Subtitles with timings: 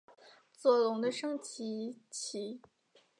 [0.57, 2.59] 左龙的升级棋。